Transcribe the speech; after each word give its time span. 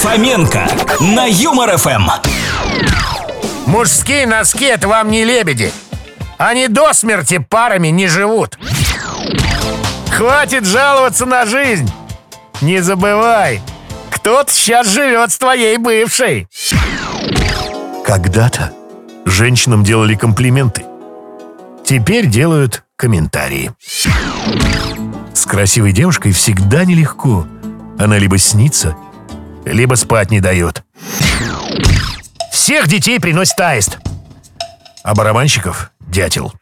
Фоменко 0.00 0.66
на 1.00 1.26
Юмор 1.26 1.76
ФМ. 1.76 2.08
Мужские 3.66 4.26
носки— 4.26 4.64
это 4.66 4.88
вам 4.88 5.10
не 5.10 5.24
лебеди. 5.24 5.70
Они 6.38 6.68
до 6.68 6.94
смерти 6.94 7.36
парами 7.36 7.88
не 7.88 8.08
живут. 8.08 8.58
Хватит 10.10 10.64
жаловаться 10.64 11.26
на 11.26 11.44
жизнь. 11.44 11.92
Не 12.62 12.80
забывай, 12.80 13.60
кто-то 14.10 14.50
сейчас 14.50 14.86
живет 14.86 15.32
с 15.32 15.38
твоей 15.38 15.76
бывшей. 15.76 16.48
Когда-то 18.02 18.72
женщинам 19.26 19.84
делали 19.84 20.14
комплименты. 20.14 20.86
Теперь 21.84 22.24
делают 22.24 22.84
комментарии. 22.96 23.72
С 25.34 25.44
красивой 25.44 25.92
девушкой 25.92 26.32
всегда 26.32 26.86
нелегко. 26.86 27.46
Она 27.98 28.16
либо 28.16 28.38
снится, 28.38 28.96
либо 29.64 29.94
спать 29.94 30.30
не 30.30 30.40
дает. 30.40 30.82
Всех 32.52 32.88
детей 32.88 33.18
приносит 33.20 33.60
аист, 33.60 33.98
а 35.02 35.14
барабанщиков— 35.14 35.90
дятел. 36.00 36.52